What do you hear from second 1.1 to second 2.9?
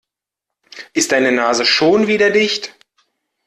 deine Nase schon wieder dicht?